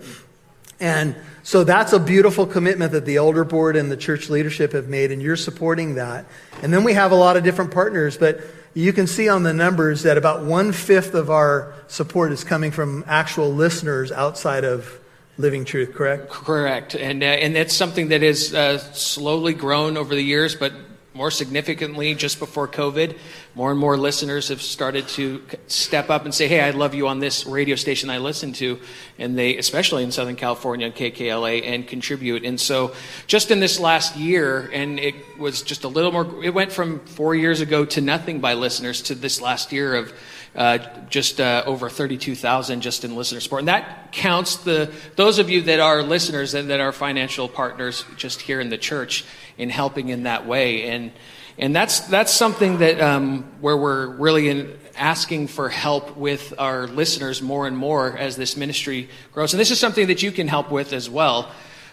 And 0.83 1.15
so 1.45 1.63
that's 1.63 1.93
a 1.93 2.01
beautiful 2.01 2.45
commitment 2.45 2.91
that 2.91 3.07
the 3.07 3.17
elder 3.17 3.45
board 3.45 3.77
and 3.77 3.91
the 3.91 3.97
church 3.97 4.29
leadership 4.29 4.73
have 4.73 4.89
made, 4.89 5.13
and 5.13 5.23
you're 5.23 5.37
supporting 5.37 5.95
that. 5.95 6.27
And 6.61 6.75
then 6.75 6.83
we 6.83 6.93
have 6.95 7.13
a 7.13 7.15
lot 7.15 7.37
of 7.37 7.45
different 7.45 7.71
partners, 7.71 8.19
but 8.19 8.41
you 8.75 8.93
can 8.93 9.07
see 9.07 9.29
on 9.29 9.45
the 9.45 9.53
numbers 9.53 10.03
that 10.03 10.19
about 10.19 10.45
one 10.45 10.73
fifth 10.73 11.15
of 11.15 11.31
our 11.31 11.73
support 11.87 12.33
is 12.33 12.43
coming 12.43 12.73
from 12.73 13.05
actual 13.07 13.51
listeners 13.51 14.11
outside 14.11 14.65
of 14.65 14.99
Living 15.39 15.65
Truth, 15.65 15.95
correct? 15.95 16.29
Correct. 16.29 16.95
And, 16.97 17.23
uh, 17.23 17.27
and 17.27 17.55
that's 17.55 17.75
something 17.75 18.09
that 18.09 18.23
has 18.23 18.53
uh, 18.53 18.79
slowly 18.79 19.55
grown 19.55 19.97
over 19.97 20.15
the 20.15 20.23
years, 20.23 20.57
but 20.57 20.73
more 21.15 21.31
significantly, 21.31 22.15
just 22.15 22.39
before 22.39 22.67
COVID, 22.67 23.17
more 23.55 23.71
and 23.71 23.79
more 23.79 23.97
listeners 23.97 24.49
have 24.49 24.63
started 24.63 25.07
to 25.09 25.43
step 25.67 26.09
up 26.09 26.25
and 26.25 26.35
say, 26.35 26.49
"Hey, 26.49 26.61
I 26.61 26.71
love 26.71 26.95
you 26.95 27.09
on 27.09 27.19
this 27.19 27.47
radio 27.47 27.77
station 27.77 28.09
I 28.09 28.19
listen 28.19 28.53
to," 28.55 28.81
and 29.19 29.39
they, 29.39 29.57
especially 29.57 30.05
in 30.05 30.13
Southern 30.13 30.37
California 30.37 30.87
and 30.87 30.95
KKLA, 30.95 31.63
and 31.65 31.87
contribute. 31.87 32.45
And 32.45 32.61
so, 32.61 32.95
just 33.27 33.51
in 33.51 33.61
this 33.61 33.79
last 33.79 34.17
year, 34.17 34.71
and 34.73 34.99
it 34.99 35.15
was 35.39 35.63
just 35.63 35.85
a 35.85 35.89
little 35.89 36.13
more. 36.13 36.43
It 36.43 36.55
went 36.55 36.73
from 36.73 37.01
four 37.01 37.35
years 37.35 37.61
ago 37.61 37.85
to 37.85 38.01
nothing 38.01 38.41
by 38.41 38.55
listeners 38.55 39.03
to 39.03 39.15
this 39.15 39.41
last 39.41 39.73
year 39.73 39.95
of 39.95 40.13
uh, 40.55 40.79
just 41.09 41.41
uh, 41.41 41.63
over 41.65 41.89
32,000 41.89 42.83
just 42.83 43.05
in 43.05 43.17
listener 43.17 43.41
support. 43.41 43.61
And 43.61 43.69
that 43.69 44.13
counts 44.13 44.57
the 44.57 44.93
those 45.17 45.39
of 45.39 45.49
you 45.49 45.63
that 45.63 45.81
are 45.81 46.03
listeners 46.03 46.53
and 46.53 46.69
that 46.69 46.81
are 46.81 46.93
financial 46.93 47.49
partners 47.49 48.05
just 48.17 48.43
here 48.43 48.61
in 48.61 48.69
the 48.69 48.77
church 48.77 49.25
in 49.63 49.71
helping 49.71 50.11
in 50.11 50.25
that 50.25 50.47
way. 50.47 50.91
And 50.91 51.13
And 51.59 51.77
that's, 51.77 52.01
that's 52.09 52.33
something 52.33 52.79
that 52.79 53.01
um, 53.01 53.45
where 53.61 53.77
we're 53.77 54.07
really 54.17 54.49
in, 54.49 54.79
asking 54.97 55.49
for 55.49 55.69
help 55.69 56.17
with 56.17 56.55
our 56.59 56.87
listeners 56.87 57.41
more 57.41 57.67
and 57.67 57.77
more 57.77 58.17
as 58.19 58.37
this 58.37 58.57
ministry 58.57 59.09
grows. 59.33 59.55
And 59.55 59.61
this 59.61 59.71
is 59.71 59.79
something 59.79 60.09
that 60.09 60.23
you 60.23 60.33
can 60.33 60.49
help 60.49 60.71
with 60.71 60.93
as 60.93 61.09
well. 61.09 61.51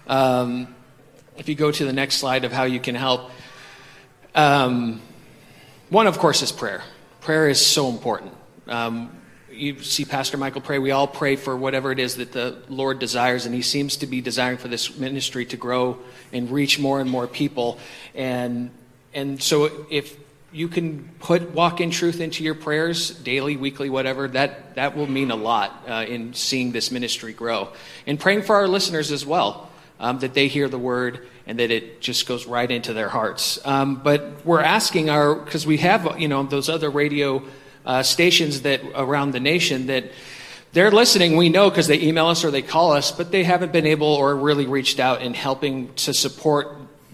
Um, 0.07 0.73
if 1.38 1.47
you 1.47 1.55
go 1.55 1.71
to 1.71 1.85
the 1.85 1.93
next 1.93 2.15
slide 2.17 2.45
of 2.45 2.51
how 2.51 2.65
you 2.65 2.79
can 2.79 2.95
help, 2.95 3.31
um, 4.35 5.01
one, 5.89 6.07
of 6.07 6.17
course, 6.19 6.41
is 6.41 6.51
prayer. 6.51 6.83
Prayer 7.21 7.49
is 7.49 7.65
so 7.65 7.89
important. 7.89 8.33
You 9.59 9.81
see 9.81 10.05
Pastor 10.05 10.37
Michael 10.37 10.61
pray. 10.61 10.79
We 10.79 10.91
all 10.91 11.07
pray 11.07 11.35
for 11.35 11.55
whatever 11.55 11.91
it 11.91 11.99
is 11.99 12.15
that 12.15 12.31
the 12.31 12.57
Lord 12.69 12.99
desires, 12.99 13.45
and 13.45 13.53
He 13.53 13.61
seems 13.61 13.97
to 13.97 14.07
be 14.07 14.21
desiring 14.21 14.57
for 14.57 14.69
this 14.69 14.97
ministry 14.97 15.45
to 15.47 15.57
grow 15.57 15.97
and 16.31 16.49
reach 16.49 16.79
more 16.79 17.01
and 17.01 17.09
more 17.09 17.27
people. 17.27 17.77
And 18.15 18.71
and 19.13 19.41
so, 19.41 19.85
if 19.89 20.17
you 20.51 20.67
can 20.67 21.09
put 21.19 21.51
walk 21.51 21.81
in 21.81 21.91
truth 21.91 22.21
into 22.21 22.43
your 22.43 22.55
prayers 22.55 23.11
daily, 23.11 23.57
weekly, 23.57 23.89
whatever, 23.89 24.27
that 24.29 24.75
that 24.75 24.95
will 24.95 25.07
mean 25.07 25.29
a 25.29 25.35
lot 25.35 25.83
uh, 25.87 26.05
in 26.07 26.33
seeing 26.33 26.71
this 26.71 26.89
ministry 26.89 27.33
grow. 27.33 27.69
And 28.07 28.19
praying 28.19 28.43
for 28.43 28.55
our 28.55 28.67
listeners 28.67 29.11
as 29.11 29.25
well, 29.25 29.69
um, 29.99 30.19
that 30.19 30.33
they 30.33 30.47
hear 30.47 30.69
the 30.69 30.79
word 30.79 31.27
and 31.45 31.59
that 31.59 31.71
it 31.71 31.99
just 31.99 32.27
goes 32.27 32.45
right 32.45 32.69
into 32.69 32.93
their 32.93 33.09
hearts. 33.09 33.59
Um, 33.65 33.95
but 33.95 34.45
we're 34.45 34.61
asking 34.61 35.09
our 35.09 35.35
because 35.35 35.67
we 35.67 35.77
have 35.77 36.19
you 36.19 36.29
know 36.29 36.43
those 36.43 36.69
other 36.69 36.89
radio 36.89 37.43
uh, 37.86 38.03
stations 38.03 38.62
that 38.62 38.81
around 38.95 39.31
the 39.31 39.39
nation 39.39 39.88
that 39.88 40.05
they're 40.71 40.91
listening, 40.91 41.36
we 41.36 41.50
know 41.50 41.69
because 41.69 41.88
they 41.88 42.00
email 42.00 42.27
us 42.27 42.43
or 42.43 42.51
they 42.51 42.62
call 42.62 42.91
us, 42.91 43.12
but 43.12 43.31
they 43.31 43.43
haven't 43.43 43.71
been 43.71 43.88
able 43.88 44.07
or 44.07 44.36
really 44.36 44.67
reached 44.67 45.00
out 45.00 45.21
in 45.21 45.33
helping 45.33 45.93
to 45.95 46.13
support 46.13 46.67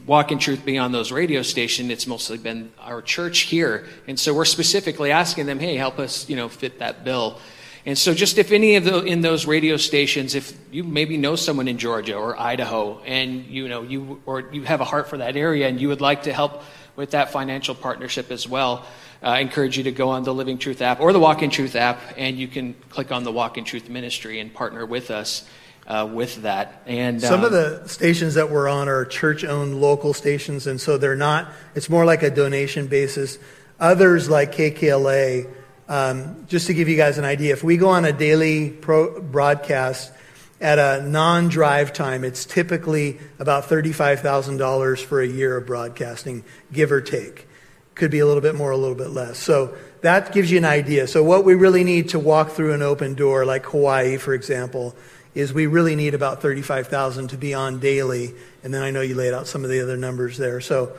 Walk 0.05 0.31
in 0.31 0.39
Truth 0.39 0.65
beyond 0.65 0.93
those 0.93 1.11
radio 1.11 1.41
stations. 1.41 1.89
It's 1.89 2.05
mostly 2.05 2.37
been 2.37 2.71
our 2.79 3.01
church 3.01 3.39
here. 3.41 3.87
And 4.07 4.19
so 4.19 4.33
we're 4.33 4.45
specifically 4.45 5.11
asking 5.11 5.45
them, 5.45 5.59
hey, 5.59 5.77
help 5.77 5.99
us, 5.99 6.29
you 6.29 6.35
know, 6.35 6.49
fit 6.49 6.79
that 6.79 7.03
bill. 7.03 7.39
And 7.87 7.97
so 7.97 8.13
just 8.13 8.37
if 8.37 8.51
any 8.51 8.75
of 8.75 8.83
the 8.83 9.03
in 9.03 9.21
those 9.21 9.45
radio 9.45 9.77
stations, 9.77 10.33
if 10.33 10.57
you 10.71 10.83
maybe 10.83 11.17
know 11.17 11.35
someone 11.35 11.67
in 11.67 11.77
Georgia 11.77 12.15
or 12.15 12.39
Idaho 12.39 12.99
and 13.01 13.45
you 13.45 13.67
know 13.67 13.83
you 13.83 14.21
or 14.25 14.39
you 14.39 14.63
have 14.63 14.81
a 14.81 14.85
heart 14.85 15.07
for 15.07 15.17
that 15.17 15.35
area 15.35 15.67
and 15.67 15.79
you 15.79 15.89
would 15.89 16.01
like 16.01 16.23
to 16.23 16.33
help 16.33 16.63
with 16.95 17.11
that 17.11 17.31
financial 17.31 17.75
partnership 17.75 18.31
as 18.31 18.47
well, 18.47 18.85
I 19.21 19.39
encourage 19.39 19.77
you 19.77 19.83
to 19.85 19.91
go 19.91 20.09
on 20.09 20.23
the 20.23 20.33
Living 20.33 20.57
Truth 20.57 20.81
app 20.81 20.99
or 20.99 21.13
the 21.13 21.19
Walk 21.19 21.41
in 21.41 21.49
Truth 21.49 21.75
app, 21.75 21.99
and 22.17 22.37
you 22.37 22.47
can 22.47 22.75
click 22.89 23.11
on 23.11 23.23
the 23.23 23.31
Walk 23.31 23.57
in 23.57 23.63
Truth 23.63 23.89
Ministry 23.89 24.39
and 24.39 24.53
partner 24.53 24.85
with 24.85 25.11
us. 25.11 25.47
Uh, 25.87 26.09
with 26.11 26.41
that. 26.41 26.81
And 26.87 27.21
some 27.21 27.41
um, 27.41 27.45
of 27.45 27.51
the 27.51 27.87
stations 27.87 28.33
that 28.33 28.49
we're 28.49 28.67
on 28.67 28.89
are 28.89 29.05
church-owned 29.05 29.79
local 29.79 30.15
stations, 30.15 30.65
and 30.65 30.81
so 30.81 30.97
they're 30.97 31.15
not. 31.15 31.51
It's 31.75 31.91
more 31.91 32.05
like 32.05 32.23
a 32.23 32.31
donation 32.31 32.87
basis. 32.87 33.37
Others, 33.79 34.27
like 34.27 34.51
KKLA, 34.51 35.47
um, 35.87 36.47
just 36.47 36.65
to 36.67 36.73
give 36.73 36.89
you 36.89 36.97
guys 36.97 37.19
an 37.19 37.23
idea, 37.25 37.53
if 37.53 37.63
we 37.63 37.77
go 37.77 37.89
on 37.89 38.03
a 38.03 38.11
daily 38.11 38.71
pro- 38.71 39.21
broadcast 39.21 40.11
at 40.59 40.79
a 40.79 41.07
non-drive 41.07 41.93
time, 41.93 42.23
it's 42.23 42.45
typically 42.45 43.19
about 43.37 43.65
thirty-five 43.65 44.21
thousand 44.21 44.57
dollars 44.57 44.99
for 44.99 45.21
a 45.21 45.27
year 45.27 45.55
of 45.55 45.67
broadcasting, 45.67 46.43
give 46.73 46.91
or 46.91 47.01
take. 47.01 47.47
Could 47.95 48.11
be 48.11 48.19
a 48.19 48.25
little 48.25 48.41
bit 48.41 48.55
more, 48.55 48.71
a 48.71 48.77
little 48.77 48.95
bit 48.95 49.09
less. 49.09 49.39
So 49.39 49.75
that 50.01 50.33
gives 50.33 50.51
you 50.51 50.57
an 50.57 50.65
idea. 50.65 51.07
So 51.07 51.23
what 51.23 51.45
we 51.45 51.55
really 51.55 51.83
need 51.83 52.09
to 52.09 52.19
walk 52.19 52.51
through 52.51 52.73
an 52.73 52.81
open 52.81 53.15
door, 53.15 53.45
like 53.45 53.65
Hawaii, 53.65 54.17
for 54.17 54.33
example, 54.33 54.95
is 55.33 55.53
we 55.53 55.67
really 55.67 55.95
need 55.95 56.13
about 56.13 56.41
35,000 56.41 57.29
to 57.29 57.37
be 57.37 57.53
on 57.53 57.79
daily. 57.79 58.33
And 58.63 58.73
then 58.73 58.83
I 58.83 58.91
know 58.91 59.01
you 59.01 59.15
laid 59.15 59.33
out 59.33 59.47
some 59.47 59.63
of 59.63 59.69
the 59.69 59.81
other 59.81 59.97
numbers 59.97 60.37
there. 60.37 60.61
So 60.61 60.95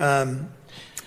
um, 0.00 0.48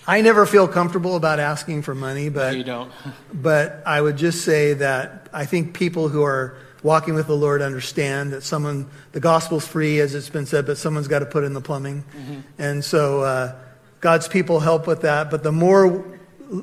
I 0.06 0.20
never 0.20 0.46
feel 0.46 0.66
comfortable 0.66 1.14
about 1.14 1.38
asking 1.38 1.82
for 1.82 1.94
money, 1.94 2.28
but 2.28 2.56
you 2.56 2.64
don't. 2.64 2.90
but 3.34 3.82
I 3.86 4.00
would 4.00 4.16
just 4.16 4.44
say 4.44 4.74
that 4.74 5.28
I 5.32 5.44
think 5.46 5.74
people 5.74 6.08
who 6.08 6.24
are 6.24 6.56
walking 6.82 7.14
with 7.14 7.28
the 7.28 7.36
Lord 7.36 7.62
understand 7.62 8.32
that 8.32 8.42
someone 8.42 8.88
the 9.12 9.20
gospel's 9.20 9.66
free, 9.66 10.00
as 10.00 10.14
it's 10.14 10.28
been 10.28 10.46
said, 10.46 10.66
but 10.66 10.76
someone's 10.76 11.06
got 11.06 11.20
to 11.20 11.26
put 11.26 11.44
in 11.44 11.52
the 11.52 11.60
plumbing, 11.60 12.02
mm-hmm. 12.16 12.40
and 12.58 12.84
so. 12.84 13.22
Uh, 13.22 13.54
God's 14.02 14.26
people 14.26 14.58
help 14.58 14.86
with 14.86 15.02
that, 15.02 15.30
but 15.30 15.44
the 15.44 15.52
more 15.52 16.04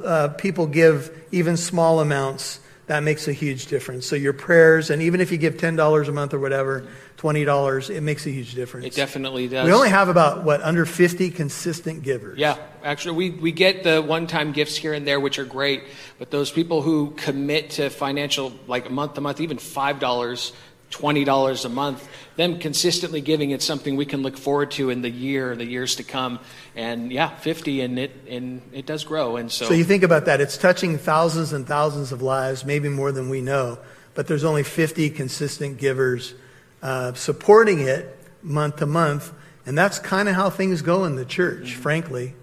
uh, 0.04 0.28
people 0.38 0.68
give 0.68 1.26
even 1.32 1.56
small 1.58 2.02
amounts, 2.02 2.60
that 2.88 3.02
makes 3.02 3.28
a 3.28 3.34
huge 3.34 3.68
difference. 3.68 4.06
So 4.06 4.16
your 4.16 4.34
prayers, 4.34 4.90
and 4.90 5.02
even 5.02 5.22
if 5.22 5.32
you 5.32 5.38
give 5.38 5.56
$10 5.56 6.08
a 6.08 6.12
month 6.12 6.34
or 6.34 6.40
whatever, 6.40 6.86
$20, 7.18 7.90
it 7.90 8.02
makes 8.02 8.26
a 8.26 8.30
huge 8.30 8.56
difference. 8.56 8.88
It 8.88 8.96
definitely 8.96 9.48
does. 9.48 9.66
We 9.66 9.72
only 9.72 9.90
have 9.90 10.10
about, 10.10 10.44
what, 10.44 10.62
under 10.62 10.86
50 10.86 11.32
consistent 11.32 12.04
givers. 12.04 12.40
Yeah, 12.40 12.58
actually, 12.84 13.16
we, 13.16 13.30
we 13.30 13.52
get 13.54 13.84
the 13.84 14.02
one 14.02 14.28
time 14.28 14.52
gifts 14.52 14.76
here 14.76 14.94
and 14.94 15.08
there, 15.08 15.20
which 15.20 15.40
are 15.40 15.46
great, 15.46 15.84
but 16.18 16.32
those 16.32 16.52
people 16.52 16.82
who 16.82 17.12
commit 17.12 17.70
to 17.72 17.90
financial, 17.90 18.52
like 18.68 18.92
month 18.92 19.14
to 19.14 19.22
month, 19.22 19.40
even 19.40 19.58
$5, 19.58 20.52
$20 20.92 21.66
a 21.66 21.70
month, 21.70 22.08
them 22.36 22.60
consistently 22.60 23.22
giving 23.22 23.52
it 23.52 23.62
something 23.62 23.96
we 23.96 24.06
can 24.06 24.22
look 24.22 24.38
forward 24.38 24.72
to 24.72 24.90
in 24.90 25.02
the 25.02 25.10
year, 25.10 25.56
the 25.56 25.66
years 25.66 25.96
to 25.96 26.04
come. 26.04 26.40
And 26.76 27.12
yeah, 27.12 27.30
50 27.30 27.82
and 27.82 28.00
it, 28.00 28.12
and 28.28 28.62
it 28.74 28.86
does 28.86 29.04
grow. 29.04 29.38
And 29.38 29.52
so. 29.52 29.66
So 29.66 29.74
you 29.74 29.84
think 29.84 30.04
about 30.04 30.26
that. 30.26 30.42
It's 30.42 30.58
touching 30.58 30.98
thousands 30.98 31.54
and 31.54 31.68
thousands 31.68 32.12
of 32.12 32.22
lives, 32.22 32.66
maybe 32.66 32.90
more 32.90 33.12
than 33.12 33.30
we 33.30 33.42
know, 33.42 33.78
but 34.16 34.28
there's 34.28 34.44
only 34.44 34.64
50 34.64 35.10
consistent 35.12 35.78
givers 35.78 36.34
uh, 36.82 37.14
supporting 37.14 37.82
it 37.82 38.18
month 38.42 38.78
to 38.78 38.86
month. 38.86 39.34
And 39.66 39.78
that's 39.78 40.00
kind 40.00 40.28
of 40.30 40.36
how 40.36 40.50
things 40.50 40.82
go 40.82 41.06
in 41.06 41.16
the 41.16 41.26
church, 41.26 41.72
mm-hmm. 41.72 41.82
frankly. 41.82 42.36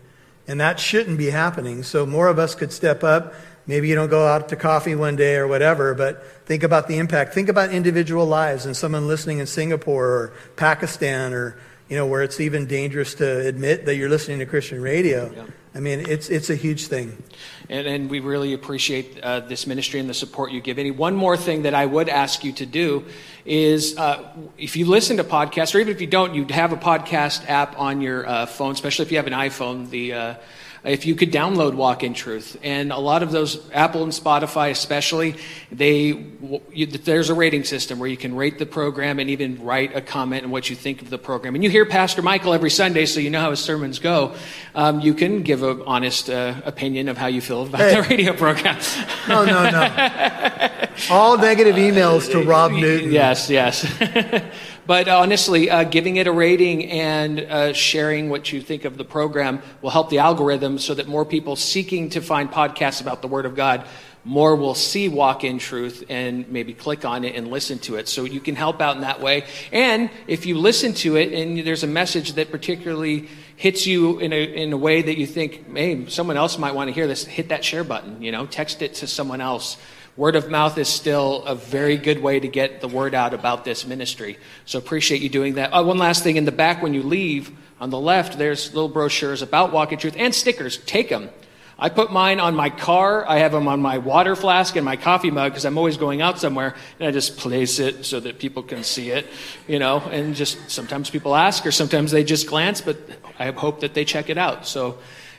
And 0.46 0.60
that 0.60 0.78
shouldn't 0.78 1.18
be 1.18 1.30
happening. 1.30 1.82
So 1.82 2.06
more 2.06 2.28
of 2.28 2.38
us 2.38 2.54
could 2.54 2.72
step 2.72 3.02
up 3.02 3.34
Maybe 3.66 3.88
you 3.88 3.96
don't 3.96 4.11
go 4.11 4.26
out 4.26 4.49
to 4.50 4.56
coffee 4.56 4.94
one 4.94 5.16
day 5.16 5.37
or 5.37 5.49
whatever, 5.49 5.94
but 5.94 6.25
think 6.46 6.62
about 6.62 6.87
the 6.87 6.99
impact. 6.99 7.35
Think 7.35 7.49
about 7.49 7.73
individual 7.73 8.25
lives 8.25 8.64
and 8.64 8.76
someone 8.76 9.08
listening 9.08 9.38
in 9.38 9.46
Singapore 9.46 10.06
or 10.06 10.32
Pakistan 10.54 11.32
or, 11.32 11.56
you 11.88 11.96
know, 11.96 12.06
where 12.06 12.23
it's 12.23 12.38
even 12.38 12.66
dangerous 12.66 13.14
to 13.14 13.46
admit 13.46 13.87
that 13.87 13.96
you're 13.96 14.08
listening 14.08 14.38
to 14.38 14.46
Christian 14.46 14.80
radio. 14.80 15.32
Yeah. 15.35 15.44
I 15.75 15.80
mean, 15.80 16.00
it's, 16.08 16.30
it's 16.30 16.49
a 16.49 16.54
huge 16.54 16.87
thing. 16.87 17.23
And, 17.68 17.87
and 17.87 18.11
we 18.11 18.20
really 18.20 18.54
appreciate 18.54 19.20
uh, 19.20 19.40
this 19.40 19.66
ministry 19.66 20.00
and 20.00 20.08
the 20.08 20.14
support 20.14 20.50
you 20.50 20.62
give. 20.62 20.78
Any 20.78 20.90
one 20.90 21.14
more 21.14 21.37
thing 21.37 21.62
that 21.62 21.75
I 21.75 21.85
would 21.85 22.08
ask 22.08 22.44
you 22.44 22.52
to 22.52 22.64
do 22.64 23.04
is 23.44 23.99
uh, 23.99 24.26
if 24.56 24.76
you 24.76 24.87
listen 24.87 25.18
to 25.18 25.25
podcasts, 25.25 25.75
or 25.75 25.78
even 25.78 25.92
if 25.92 26.00
you 26.00 26.06
don't, 26.06 26.35
you 26.35 26.46
have 26.46 26.73
a 26.73 26.76
podcast 26.76 27.46
app 27.50 27.78
on 27.78 28.00
your 28.00 28.26
uh, 28.26 28.46
phone, 28.46 28.73
especially 28.73 29.04
if 29.04 29.11
you 29.11 29.18
have 29.18 29.26
an 29.26 29.35
iPhone, 29.35 29.90
the 29.90 30.14
uh, 30.14 30.35
if 30.86 31.04
you 31.04 31.14
could 31.14 31.32
download 31.32 31.74
Walk 31.74 32.02
in 32.02 32.14
Truth. 32.14 32.56
And 32.62 32.92
a 32.92 32.98
lot 32.98 33.22
of 33.22 33.32
those, 33.32 33.58
Apple 33.72 34.02
and 34.02 34.12
Spotify 34.12 34.70
especially, 34.70 35.34
they 35.72 36.24
you, 36.72 36.86
there's 36.86 37.28
a 37.28 37.34
rating 37.34 37.64
system 37.64 37.98
where 37.98 38.08
you 38.08 38.16
can 38.16 38.34
rate 38.34 38.58
the 38.58 38.66
program 38.66 39.18
and 39.18 39.28
even 39.30 39.62
write 39.64 39.96
a 39.96 40.00
comment 40.00 40.44
on 40.44 40.50
what 40.50 40.70
you 40.70 40.76
think 40.76 41.02
of 41.02 41.10
the 41.10 41.18
program. 41.18 41.54
And 41.54 41.64
you 41.64 41.70
hear 41.70 41.84
Pastor 41.84 42.22
Michael 42.22 42.54
every 42.54 42.70
Sunday, 42.70 43.06
so 43.06 43.20
you 43.20 43.30
know 43.30 43.40
how 43.40 43.50
his 43.50 43.60
sermons 43.60 43.98
go. 43.98 44.34
Um, 44.74 45.00
you 45.00 45.14
can 45.14 45.42
give 45.42 45.62
an 45.62 45.82
honest 45.86 46.30
uh, 46.30 46.60
opinion 46.64 47.08
of 47.08 47.18
how 47.18 47.26
you 47.26 47.40
feel 47.40 47.64
about 47.64 47.80
hey. 47.80 47.94
the 47.94 48.02
radio 48.02 48.32
program. 48.32 48.78
no, 49.28 49.44
no, 49.44 49.70
no. 49.70 50.70
All 51.10 51.38
negative 51.38 51.76
emails 51.76 52.30
to 52.32 52.42
Rob 52.42 52.72
Newton. 52.72 53.12
Yes, 53.12 53.48
yes. 53.50 53.86
But 54.86 55.08
honestly, 55.08 55.68
uh, 55.68 55.82
giving 55.82 56.16
it 56.16 56.28
a 56.28 56.32
rating 56.32 56.88
and 56.92 57.40
uh, 57.40 57.72
sharing 57.72 58.30
what 58.30 58.52
you 58.52 58.60
think 58.60 58.84
of 58.84 58.96
the 58.96 59.04
program 59.04 59.60
will 59.82 59.90
help 59.90 60.10
the 60.10 60.18
algorithm 60.18 60.78
so 60.78 60.94
that 60.94 61.08
more 61.08 61.25
people 61.25 61.56
seeking 61.56 62.10
to 62.10 62.20
find 62.20 62.52
podcasts 62.52 63.00
about 63.00 63.20
the 63.20 63.26
Word 63.26 63.46
of 63.46 63.56
God 63.56 63.84
more 64.22 64.54
will 64.54 64.75
see 64.75 65.08
Walk 65.08 65.42
in 65.42 65.58
Truth 65.58 66.04
and 66.08 66.48
maybe 66.48 66.75
click 66.75 67.04
on 67.04 67.25
it 67.25 67.34
and 67.34 67.48
listen 67.48 67.78
to 67.80 67.96
it. 67.96 68.08
So 68.08 68.25
you 68.25 68.40
can 68.40 68.54
help 68.54 68.80
out 68.80 68.96
in 68.96 69.02
that 69.02 69.20
way. 69.20 69.44
And 69.72 70.10
if 70.26 70.46
you 70.46 70.58
listen 70.58 70.94
to 70.94 71.16
it 71.16 71.32
and 71.32 71.66
there's 71.66 71.84
a 71.84 71.88
message 71.88 72.34
that 72.34 72.50
particularly 72.50 73.28
hits 73.56 73.86
you 73.86 74.18
in 74.18 74.32
a, 74.32 74.42
in 74.42 74.72
a 74.72 74.76
way 74.76 75.02
that 75.02 75.16
you 75.16 75.26
think, 75.26 75.72
hey, 75.75 76.06
someone 76.08 76.36
else 76.36 76.58
might 76.58 76.75
want 76.75 76.88
to 76.88 76.92
hear 76.92 77.06
this, 77.06 77.25
hit 77.25 77.48
that 77.48 77.64
share 77.64 77.84
button, 77.84 78.20
you 78.20 78.32
know, 78.32 78.46
text 78.46 78.82
it 78.82 78.94
to 78.94 79.06
someone 79.06 79.40
else. 79.40 79.76
Word 80.16 80.37
of 80.37 80.50
mouth 80.50 80.78
is 80.78 80.88
still 80.88 81.44
a 81.44 81.54
very 81.54 81.96
good 81.99 82.23
way 82.23 82.40
to 82.40 82.49
get 82.49 82.80
the 82.80 82.88
word 82.88 83.14
out 83.14 83.35
about 83.35 83.64
this 83.64 83.87
ministry. 83.87 84.38
So 84.64 84.78
appreciate 84.78 85.20
you 85.20 85.28
doing 85.28 85.54
that. 85.54 85.70
Oh, 85.73 85.85
one 85.85 85.99
last 85.99 86.23
thing 86.23 86.37
in 86.37 86.46
the 86.46 86.52
back 86.52 86.82
when 86.82 86.94
you 86.94 87.02
leave, 87.02 87.50
on 87.78 87.90
the 87.90 88.00
left, 88.00 88.38
there's 88.38 88.73
little 88.73 88.88
brochures 88.88 89.42
about 89.42 89.73
Walk 89.73 89.92
in 89.92 89.99
Truth 89.99 90.14
and 90.16 90.35
stickers. 90.35 90.78
Take 90.78 91.11
them. 91.11 91.28
I 91.78 91.90
put 91.90 92.11
mine 92.11 92.40
on 92.40 92.54
my 92.54 92.70
car. 92.70 93.28
I 93.28 93.40
have 93.40 93.52
them 93.52 93.68
on 93.68 93.82
my 93.82 93.99
water 93.99 94.35
flask 94.35 94.76
and 94.76 94.85
my 94.85 94.96
coffee 94.96 95.30
mug 95.30 95.52
because 95.52 95.66
I'm 95.66 95.76
always 95.76 95.99
going 95.99 96.23
out 96.23 96.38
somewhere. 96.38 96.75
And 96.99 97.06
I 97.06 97.11
just 97.11 97.37
place 97.37 97.78
it 97.78 98.06
so 98.06 98.18
that 98.20 98.38
people 98.38 98.62
can 98.62 98.82
see 98.82 99.11
it, 99.11 99.26
you 99.68 99.78
know. 99.78 99.99
And 100.00 100.35
just 100.35 100.70
sometimes 100.70 101.11
people 101.11 101.37
ask 101.37 101.66
or 101.66 101.73
sometimes 101.73 102.12
they 102.12 102.25
just 102.25 102.46
glance, 102.46 102.80
but 102.80 102.96
I 103.38 103.50
hope 103.50 103.80
that 103.80 103.92
they 103.92 104.06
check 104.06 104.30
it 104.30 104.38
out. 104.38 104.66
So 104.66 104.96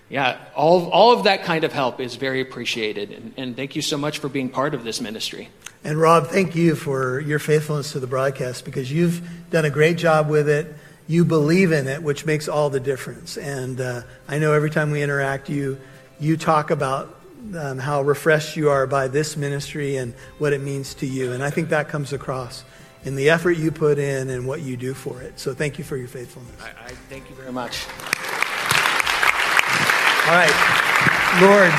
yeah, 0.09 0.37
all, 0.55 0.89
all 0.89 1.11
of 1.11 1.25
that 1.25 1.43
kind 1.43 1.63
of 1.63 1.73
help 1.73 1.99
is 1.99 2.15
very 2.15 2.41
appreciated. 2.41 3.11
And, 3.11 3.33
and 3.37 3.55
thank 3.55 3.75
you 3.75 3.81
so 3.81 3.97
much 3.97 4.19
for 4.19 4.29
being 4.29 4.49
part 4.49 4.73
of 4.73 4.83
this 4.83 5.01
ministry. 5.01 5.49
And 5.83 5.99
Rob, 5.99 6.27
thank 6.27 6.55
you 6.55 6.75
for 6.75 7.19
your 7.19 7.39
faithfulness 7.39 7.91
to 7.91 7.99
the 7.99 8.07
broadcast 8.07 8.65
because 8.65 8.91
you've 8.91 9.21
done 9.49 9.65
a 9.65 9.69
great 9.69 9.97
job 9.97 10.29
with 10.29 10.49
it. 10.49 10.75
you 11.07 11.23
believe 11.23 11.71
in 11.71 11.87
it, 11.87 12.03
which 12.03 12.25
makes 12.25 12.47
all 12.47 12.69
the 12.69 12.79
difference. 12.79 13.37
And 13.37 13.79
uh, 13.79 14.01
I 14.27 14.39
know 14.39 14.53
every 14.53 14.69
time 14.69 14.91
we 14.91 15.01
interact, 15.01 15.49
you 15.49 15.79
you 16.19 16.35
talk 16.35 16.71
about 16.71 17.15
um, 17.57 17.77
how 17.77 18.01
refreshed 18.01 18.57
you 18.57 18.69
are 18.69 18.87
by 18.87 19.07
this 19.07 19.37
ministry 19.37 19.97
and 19.97 20.13
what 20.39 20.51
it 20.51 20.61
means 20.61 20.95
to 20.95 21.05
you. 21.05 21.31
And 21.31 21.43
I 21.43 21.51
think 21.51 21.69
that 21.69 21.89
comes 21.89 22.11
across 22.11 22.63
in 23.03 23.15
the 23.15 23.29
effort 23.29 23.51
you 23.51 23.71
put 23.71 23.99
in 23.99 24.29
and 24.31 24.47
what 24.47 24.61
you 24.61 24.75
do 24.75 24.95
for 24.95 25.21
it. 25.21 25.39
So 25.39 25.53
thank 25.53 25.77
you 25.77 25.83
for 25.83 25.95
your 25.95 26.07
faithfulness. 26.07 26.59
I, 26.59 26.87
I 26.87 26.89
thank 26.89 27.29
you 27.29 27.35
very 27.35 27.51
much. 27.51 27.85
All 30.27 30.33
right. 30.33 31.39
Lord, 31.41 31.71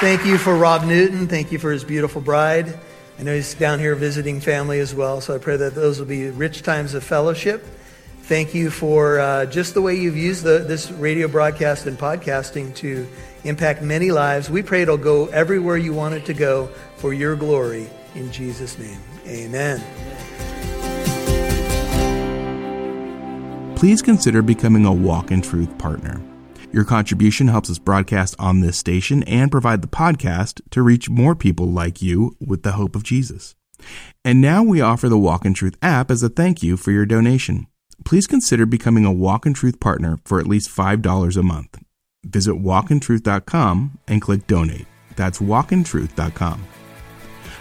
thank 0.00 0.26
you 0.26 0.36
for 0.36 0.54
Rob 0.54 0.84
Newton. 0.84 1.26
Thank 1.26 1.52
you 1.52 1.58
for 1.58 1.72
his 1.72 1.84
beautiful 1.84 2.20
bride. 2.20 2.78
I 3.18 3.22
know 3.22 3.34
he's 3.34 3.54
down 3.54 3.78
here 3.78 3.94
visiting 3.94 4.40
family 4.40 4.78
as 4.78 4.94
well, 4.94 5.22
so 5.22 5.34
I 5.34 5.38
pray 5.38 5.56
that 5.56 5.74
those 5.74 5.98
will 5.98 6.04
be 6.04 6.28
rich 6.28 6.60
times 6.60 6.92
of 6.92 7.02
fellowship. 7.02 7.64
Thank 8.24 8.54
you 8.54 8.68
for 8.68 9.20
uh, 9.20 9.46
just 9.46 9.72
the 9.72 9.80
way 9.80 9.94
you've 9.94 10.18
used 10.18 10.42
the, 10.42 10.58
this 10.58 10.90
radio 10.90 11.28
broadcast 11.28 11.86
and 11.86 11.98
podcasting 11.98 12.74
to 12.76 13.08
impact 13.44 13.80
many 13.80 14.10
lives. 14.10 14.50
We 14.50 14.62
pray 14.62 14.82
it'll 14.82 14.98
go 14.98 15.28
everywhere 15.28 15.78
you 15.78 15.94
want 15.94 16.14
it 16.14 16.26
to 16.26 16.34
go 16.34 16.66
for 16.96 17.14
your 17.14 17.36
glory. 17.36 17.88
In 18.14 18.30
Jesus' 18.30 18.78
name, 18.78 19.00
amen. 19.26 19.82
Please 23.76 24.02
consider 24.02 24.42
becoming 24.42 24.84
a 24.84 24.92
Walk 24.92 25.30
in 25.30 25.40
Truth 25.40 25.78
partner. 25.78 26.20
Your 26.72 26.84
contribution 26.84 27.48
helps 27.48 27.68
us 27.68 27.78
broadcast 27.78 28.34
on 28.38 28.60
this 28.60 28.78
station 28.78 29.22
and 29.24 29.52
provide 29.52 29.82
the 29.82 29.88
podcast 29.88 30.62
to 30.70 30.80
reach 30.80 31.10
more 31.10 31.34
people 31.34 31.66
like 31.66 32.00
you 32.00 32.34
with 32.40 32.62
the 32.62 32.72
hope 32.72 32.96
of 32.96 33.02
Jesus. 33.02 33.54
And 34.24 34.40
now 34.40 34.62
we 34.62 34.80
offer 34.80 35.10
the 35.10 35.18
Walk 35.18 35.44
in 35.44 35.52
Truth 35.52 35.76
app 35.82 36.10
as 36.10 36.22
a 36.22 36.30
thank 36.30 36.62
you 36.62 36.78
for 36.78 36.90
your 36.90 37.04
donation. 37.04 37.66
Please 38.06 38.26
consider 38.26 38.64
becoming 38.64 39.04
a 39.04 39.12
Walk 39.12 39.44
in 39.44 39.52
Truth 39.52 39.80
partner 39.80 40.18
for 40.24 40.40
at 40.40 40.46
least 40.46 40.74
$5 40.74 41.36
a 41.36 41.42
month. 41.42 41.78
Visit 42.24 42.54
walkintruth.com 42.54 43.98
and 44.08 44.22
click 44.22 44.46
donate. 44.46 44.86
That's 45.14 45.40
walkintruth.com. 45.40 46.66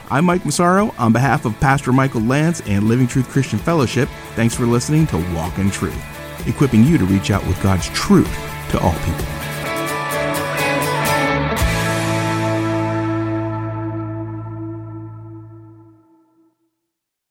I'm 0.10 0.25
Mike 0.25 0.46
Massaro 0.46 0.94
on 0.98 1.12
behalf 1.12 1.44
of 1.44 1.60
Pastor 1.60 1.91
Michael 1.91 2.22
Lantz 2.22 2.65
and 2.65 2.88
Living 2.88 3.08
Truth 3.08 3.27
Christian 3.27 3.60
Fellowship. 3.60 4.08
Thanks 4.36 4.56
for 4.56 4.65
listening 4.65 5.06
to 5.08 5.18
Walk 5.36 5.58
in 5.58 5.70
Truth, 5.70 6.01
equipping 6.48 6.86
you 6.86 6.98
to 6.98 7.06
reach 7.06 7.30
out 7.30 7.46
with 7.46 7.62
God's 7.62 7.89
truth 7.89 8.50
to 8.72 8.80
all 8.80 8.94
people. 8.94 9.50